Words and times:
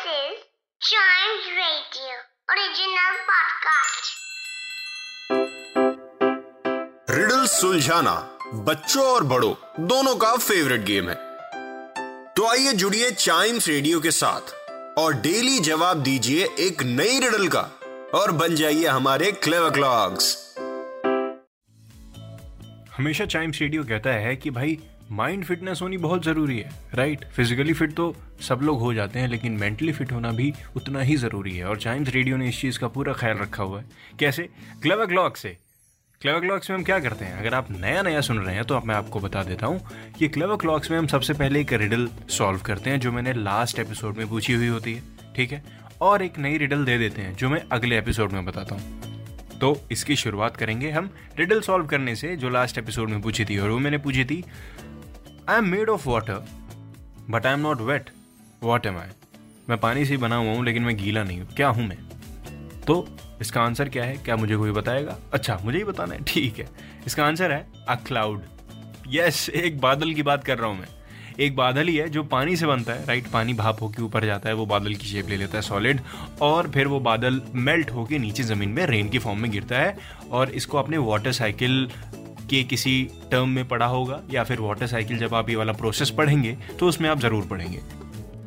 This 0.00 0.12
is 0.32 0.38
Chimes 0.80 1.46
Radio 1.60 2.14
original 2.54 3.14
podcast. 3.30 4.08
Riddle 7.16 7.44
सुलझाना 7.54 8.14
बच्चों 8.68 9.04
और 9.14 9.24
बड़ों 9.32 9.52
दोनों 9.88 10.14
का 10.24 10.34
फेवरेट 10.36 10.84
गेम 10.90 11.08
है 11.08 11.14
तो 12.36 12.46
आइए 12.50 12.72
जुड़िए 12.82 13.10
चाइम्स 13.10 13.68
रेडियो 13.68 14.00
के 14.00 14.10
साथ 14.20 14.54
और 14.98 15.14
डेली 15.26 15.58
जवाब 15.70 16.02
दीजिए 16.02 16.48
एक 16.66 16.82
नई 16.98 17.18
रिडल 17.26 17.48
का 17.56 17.62
और 18.20 18.32
बन 18.42 18.54
जाइए 18.62 18.86
हमारे 18.86 19.32
क्लेवर 19.46 19.70
क्लॉक्स 19.80 20.36
हमेशा 22.96 23.26
चाइम्स 23.36 23.60
रेडियो 23.60 23.84
कहता 23.92 24.10
है 24.26 24.36
कि 24.36 24.50
भाई 24.60 24.78
माइंड 25.10 25.44
फिटनेस 25.44 25.78
होनी 25.82 25.96
बहुत 25.96 26.24
ज़रूरी 26.24 26.58
है 26.58 26.70
राइट 26.94 27.24
फिजिकली 27.26 27.72
फिट 27.72 27.94
तो 27.94 28.14
सब 28.40 28.60
लोग 28.62 28.80
हो 28.80 28.92
जाते 28.94 29.18
हैं, 29.18 29.28
लेकिन 29.28 29.52
मेंटली 29.52 29.92
फिट 29.92 30.12
होना 30.12 30.30
भी 30.32 30.52
उतना 30.76 31.00
ही 31.00 31.16
ज़रूरी 31.16 31.56
है। 31.56 31.64
और 31.64 31.78
चाइम्स 31.78 32.08
रेडियो 32.08 32.36
ने 32.36 32.48
इस 32.48 32.60
चीज़ 32.60 32.78
का 32.78 32.88
पूरा 32.88 33.12
ख्याल 33.12 33.38
रखा 33.38 33.62
हुआ 33.62 33.80
है। 33.80 33.86
कैसे? 34.18 34.42
क्लेवर 34.82 35.06
क्लॉक 35.06 35.36
से। 35.36 35.56
क्लेवर 36.20 36.40
क्लॉक्स 36.40 36.70
में 36.70 36.76
हम 36.76 36.84
क्या 36.84 36.98
करते 36.98 37.24
हैं? 37.24 37.38
अगर 37.38 37.54
आप 37.54 37.70
नया 37.70 38.02
नया 38.02 38.20
सुन 38.20 38.38
रहे 38.38 38.54
हैं 38.54 38.64
तो 38.64 38.80
मैं 38.80 38.94
आपको 38.94 39.20
बता 39.20 39.42
देता 39.42 39.66
हूँ 39.66 40.12
कि 40.18 40.28
क्लेवर 40.28 40.56
क्लॉक्स 40.56 40.90
में 40.90 40.98
हम 40.98 41.06
सबसे 41.06 41.34
पहले 41.34 41.60
एक 41.60 41.72
रिडल 41.72 42.08
सॉल्व 42.28 42.60
करते 42.60 42.90
हैं, 42.90 43.00
जो 43.00 43.12
मैंने 43.12 43.32
लास्ट 43.32 43.78
एपिसोड 43.78 44.16
में 44.16 44.28
पूछी 44.28 44.54
हुई 44.54 44.68
होती 44.68 44.94
है, 44.94 45.02
ठीक 45.36 45.52
है? 45.52 45.62
और 46.00 46.22
एक 46.22 46.38
नई 46.38 46.58
रिडल 46.58 46.84
दे 46.84 46.98
देते 46.98 47.22
हैं, 47.22 47.34
जो 47.36 47.48
मैं 47.48 47.62
अगले 47.72 47.98
एपिसोड 47.98 48.32
में 48.32 48.44
बताता 48.44 48.74
हूँ। 48.74 49.58
तो 49.60 49.76
इसकी 49.92 50.16
शुरुआत 50.16 50.56
करेंगे 50.56 50.90
हम। 50.90 51.10
रिडल 51.38 51.60
सॉल्व 51.60 51.86
करने 51.86 52.14
से 52.16 52.36
जो 52.36 52.50
लास्ट 52.50 52.78
एपिसोड 52.78 53.08
में 53.08 53.20
पूछी 53.22 53.44
थी, 53.44 53.58
और 53.58 53.70
वो 53.70 53.78
मैंने 53.78 53.98
पूछी 53.98 54.24
थी 54.24 54.44
I 55.50 55.58
am 55.58 55.68
made 55.68 55.88
of 55.88 56.08
water 56.08 56.44
but 57.30 57.46
I 57.46 57.52
am 57.52 57.60
not 57.60 57.80
wet 57.80 58.10
what 58.62 58.84
am 58.86 58.96
I 58.98 59.08
मैं 59.68 59.78
पानी 59.78 60.04
से 60.04 60.10
ही 60.10 60.16
बना 60.16 60.36
हुआ 60.36 60.52
हूँ, 60.52 60.64
लेकिन 60.64 60.82
मैं 60.82 60.96
गीला 60.96 61.22
नहीं 61.24 61.40
हूँ। 61.40 61.48
क्या 61.56 61.68
हूँ 61.68 61.86
मैं? 61.86 61.96
तो 62.86 63.06
इसका 63.40 63.62
आंसर 63.62 63.88
क्या 63.88 64.04
है? 64.04 64.16
क्या 64.16 64.36
मुझे 64.36 64.56
कोई 64.56 64.70
बताएगा? 64.70 65.16
अच्छा 65.32 65.58
मुझे 65.64 65.76
ही 65.78 65.84
बताना 65.84 66.14
है। 66.14 66.24
ठीक 66.24 66.58
है। 66.58 66.68
इसका 67.06 67.24
आंसर 67.24 67.52
है 67.52 67.66
अ 67.88 67.94
क्लाउड 68.06 68.42
यस 69.08 69.48
एक 69.50 69.80
बादल 69.80 70.12
की 70.14 70.22
बात 70.22 70.44
कर 70.44 70.58
रहा 70.58 70.70
हूँ 70.70 70.78
मैं। 70.78 70.88
एक 71.40 71.56
बादल 71.56 71.88
ही 71.88 71.96
है 71.96 72.08
जो 72.08 72.22
पानी 72.26 72.56
से 72.56 72.66
बनता 72.66 72.92
है 72.92 73.06
राइट 73.06 73.26
पानी 73.26 73.54
भाप 73.54 73.82
होके 73.82 74.02
ऊपर 74.02 74.24
जाता 74.26 74.48
है, 74.48 74.54
वो 74.54 74.66
बादल 74.66 74.94
की 74.94 75.06
शेप 75.06 75.28
ले 75.28 75.36
लेता 75.36 75.56
है 75.58 75.62
सॉलिड 75.62 76.00
और 76.42 76.70
फिर 76.70 76.86
वो 76.86 77.00
बादल 77.00 77.40
मेल्ट 77.54 77.90
होके 77.90 78.18
नीचे 78.18 78.42
ज़मीन 78.42 78.68
में 78.68 78.84
रेन 78.86 79.08
की 79.08 79.18
फॉर्म 79.18 79.38
में 79.38 79.50
गिरता 79.50 79.78
है, 79.78 79.96
और 80.30 80.50
इसको 80.50 80.78
अपने 80.78 80.98
वाटर 81.00 81.32
साइकिल 81.32 81.88
के 82.50 82.62
किसी 82.64 83.02
टर्म 83.30 83.48
में 83.48 83.66
पढ़ा 83.68 83.86
होगा 83.86 84.20
या 84.30 84.44
फिर 84.44 84.60
वाटर 84.60 84.86
साइकिल 84.86 85.18
जब 85.18 85.34
आप 85.34 85.50
ये 85.50 85.56
वाला 85.56 85.72
प्रोसेस 85.72 86.10
पढ़ेंगे 86.10 86.56
तो 86.80 86.88
उसमें 86.88 87.08
आप 87.08 87.20
ज़रूर 87.20 87.46
पढ़ेंगे। 87.46 87.78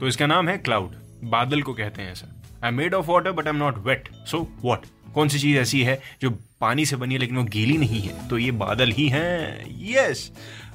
तो 0.00 0.08
इसका 0.08 0.26
नाम 0.26 0.48
है 0.48 0.56
क्लाउड 0.58 0.94
बादल 1.30 1.62
को 1.62 1.74
कहते 1.74 2.02
हैं 2.02 2.12
ऐसा। 2.12 2.32
I 2.64 2.68
am 2.68 2.76
made 2.76 2.94
of 2.94 3.10
water 3.10 3.32
but 3.32 3.46
I 3.46 3.52
am 3.52 3.58
not 3.58 3.86
wet 3.86 4.08
so 4.26 4.46
what 4.62 4.86
कौन 5.14 5.28
सी 5.28 5.38
चीज़ 5.38 5.56
ऐसी 5.58 5.82
है 5.82 6.00
जो 6.22 6.30
पानी 6.60 6.84
से 6.86 6.96
बनी 6.96 7.14
है, 7.14 7.20
लेकिन 7.20 7.36
वो 7.36 7.42
गीली 7.44 7.76
नहीं 7.78 8.00
है? 8.00 8.28
तो 8.28 8.38
ये 8.38 8.50
बादल 8.52 8.90
ही 8.90 9.08
हैं। 9.08 9.64
यस 9.90 10.30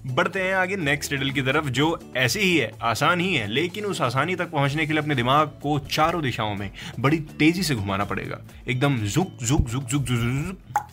बढ़ते 0.08 0.42
हैं 0.42 0.54
आगे 0.56 0.76
नेक्स्ट 0.76 1.12
रिडल 1.12 1.30
की 1.32 1.42
तरफ़, 1.42 1.70
जो 1.70 2.00
ऐसी 2.18 2.40
ही 2.40 2.58
है, 2.58 2.72
आसान 2.82 3.20
ही 3.20 3.34
है, 3.36 3.48
लेकिन 3.48 3.86
उस 3.86 4.02
आसानी 4.02 4.36
तक 4.36 4.52
पहुँचने 4.52 4.86
के 4.86 4.94
लिए 4.94 5.02
अपने 5.02 5.16
दिमाग 5.16 5.48
को 5.64 5.78
चारों 5.92 6.22
दिशाओं 6.22 6.56
में 6.56 6.70
बड़ी 7.00 7.20
तेज़ी 7.40 7.64
से 7.64 7.76
घुमाना 7.76 8.06
पड़ेगा। 8.06 8.40
एकदम 8.68 8.98
जुक 8.98 9.32
जुक 9.42 9.70
जुक 9.70 9.84
जुक 9.84 10.04
जुक। 10.04 10.88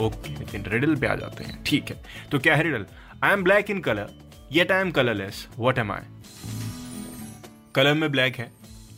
ओके, 0.00 0.30
लेकिन 0.30 0.64
रिडल 0.66 0.94
पे 0.96 1.06
आ 1.06 1.14
जाते 1.14 1.44
हैं। 1.44 1.62
ठीक 1.64 1.90
है 1.90 2.02
तो 2.32 2.38
क्या 2.38 2.56
है 2.56 2.62
riddle 2.62 2.86
I 3.24 3.32
am 3.32 3.42
black 3.44 3.70
in 3.70 3.80
colour 3.80 4.10
yet 4.52 4.72
I 4.72 4.80
am 4.80 4.90
colourless 4.90 5.46
what 5.58 5.78
am 5.78 5.92
I 5.92 6.02
colour 7.74 7.94
में 7.94 8.10
ब्लैक 8.12 8.36
है, 8.36 8.50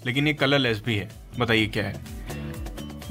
लेकिन 0.07 0.27
ये 0.27 0.35
कलरलेस 0.35 0.83
भी 0.85 0.97
है। 0.97 1.09
बताइए 1.39 1.67
क्या 1.67 1.85
है? 1.85 1.95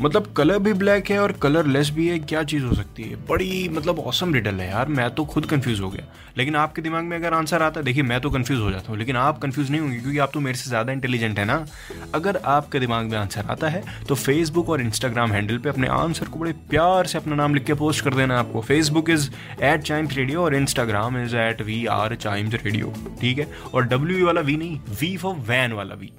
मतलब 0.02 0.34
कलर 0.38 0.60
भी 0.60 0.74
ब्लैक 0.74 1.10
है 1.12 1.20
और 1.20 1.32
कलर 1.42 1.66
लेस 1.68 1.90
भी 1.90 2.08
है, 2.08 2.18
क्या 2.20 2.44
चीज़ 2.44 2.64
हो 2.64 2.74
सकती 2.76 3.04
है? 3.04 3.16
बड़ी 3.28 3.68
मतलब 3.70 4.00
औसम 4.00 4.34
रिडल 4.34 4.60
है 4.62 4.70
यार, 4.70 4.88
मैं 4.90 5.10
तो 5.12 5.26
खुद 5.26 5.46
कंफ्यूज 5.46 5.80
हो 5.80 5.90
गया। 5.90 6.06
लेकिन 6.38 6.56
आपके 6.56 6.82
दिमाग 6.82 7.04
में 7.04 7.16
अगर 7.18 7.34
आंसर 7.34 7.62
आता 7.62 7.80
है 7.80 7.86
देखिए, 7.86 8.04
मैं 8.04 8.20
तो 8.22 8.30
कंफ्यूज 8.30 8.60
हो 8.62 8.72
जाता 8.72 8.90
हूँ, 8.90 8.98
लेकिन 9.00 9.16
आप 9.18 9.40
कंफ्यूज 9.40 9.72
नहीं 9.72 9.82
होंगे, 9.82 10.00
क्योंकि 10.00 10.18
आप 10.18 10.32
तो 10.34 10.40
मेरे 10.40 10.58
से 10.58 10.70
ज़्यादा 10.70 10.94
इंटेलिजेंट 10.94 11.40
है 11.40 11.46
ना। 11.46 11.66
अगर 12.16 12.38
आपके 12.46 12.80
दिमाग 12.80 13.06
में 13.06 13.18
आंसर 13.18 13.46
आता 13.50 13.70
है 13.70 13.84
तो 14.08 14.16
फेसबुक 14.16 14.70
और 14.70 14.82
इंस्टाग्राम 14.82 15.32
हैंडल 15.32 15.58
पर 15.58 15.70
अपने 15.70 15.88
आंसर 15.90 16.26
को 16.26 16.40
बड़े 16.40 16.54
प्यार 16.70 17.08
से 17.08 17.18
अपना 17.18 17.36
नाम 17.36 17.56
लिख 17.56 17.66
के 17.66 17.74
पोस्ट 17.76 18.04
कर 18.04 18.14
देना 18.14 18.40
आपको। 18.40 18.62
Facebook 18.62 19.10
is 19.10 19.30
at 19.62 19.82
Chimes 19.82 20.16
Radio 20.18 20.44
और 20.44 20.56
Instagram 20.56 21.24
is 21.24 21.36
at 21.38 21.62
V 21.62 21.86
R 21.92 22.16
Chimes 22.16 22.54
Radio 22.56 22.94
ठीक 23.22 23.40
है? 23.40 23.48
और 23.74 23.88
डब्ल्यू 23.88 24.26
वाला 24.26 24.42
वी 24.42 24.58
नहीं 24.58 24.80
वी 25.02 25.16
फॉर 25.18 25.36
वैन 25.48 25.74
वाला 25.74 25.96
V 25.96 26.12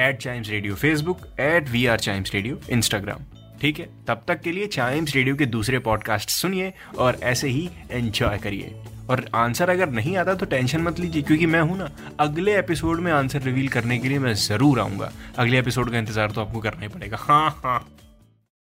at 0.00 0.18
Chimes 0.18 0.48
Radio 0.50 0.74
Facebook 0.74 1.26
at 1.40 1.68
V 1.68 1.84
R 1.86 1.98
Chimes 1.98 2.34
Radio 2.34 2.60
Instagram 2.70 3.24
ठीक 3.60 3.78
है? 3.78 3.88
तब 4.08 4.22
तक 4.28 4.40
के 4.40 4.52
लिए 4.52 4.66
चाइम्स 4.68 5.14
रेडियो 5.14 5.34
के 5.36 5.46
दूसरे 5.46 5.78
पॉडकास्ट 5.78 6.30
सुनिए 6.30 6.72
और 6.98 7.18
ऐसे 7.22 7.48
ही 7.48 7.68
एंजॉय 7.90 8.38
करिए। 8.38 8.74
और 9.10 9.24
आंसर 9.34 9.70
अगर 9.70 9.90
नहीं 9.90 10.16
आता 10.16 10.34
तो 10.34 10.46
टेंशन 10.46 10.80
मत 10.80 11.00
लीजिए, 11.00 11.22
क्योंकि 11.22 11.46
मैं 11.46 11.60
हूँ 11.60 11.76
ना, 11.78 11.90
अगले 12.20 12.56
एपिसोड 12.58 13.00
में 13.00 13.12
आंसर 13.12 13.42
रिवील 13.42 13.68
करने 13.68 13.98
के 13.98 14.08
लिए 14.08 14.18
मैं 14.18 14.34
ज़रूर 14.38 14.80
आऊँगा। 14.80 15.12
अगले 15.38 15.58
एपिसोड 15.58 15.90
का 15.90 15.98
इंतज़ार 15.98 16.30
तो 16.30 16.40
आपको 16.40 16.60
करना 16.60 16.82
ही 16.82 16.88
पड़ेगा। 16.88 17.16
हाँ 17.20 17.50
हाँ। 17.64 17.78